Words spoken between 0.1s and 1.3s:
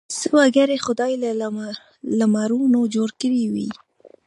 څه وګړي خدای له